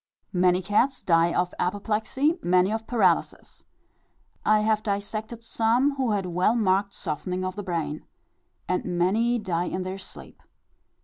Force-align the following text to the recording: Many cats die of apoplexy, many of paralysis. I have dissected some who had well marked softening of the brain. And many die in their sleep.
Many 0.33 0.63
cats 0.63 1.03
die 1.03 1.31
of 1.31 1.53
apoplexy, 1.59 2.39
many 2.41 2.71
of 2.71 2.87
paralysis. 2.87 3.63
I 4.43 4.61
have 4.61 4.81
dissected 4.81 5.43
some 5.43 5.95
who 5.97 6.13
had 6.13 6.25
well 6.25 6.55
marked 6.55 6.95
softening 6.95 7.45
of 7.45 7.55
the 7.55 7.61
brain. 7.61 8.07
And 8.67 8.83
many 8.97 9.37
die 9.37 9.65
in 9.65 9.83
their 9.83 9.99
sleep. 9.99 10.41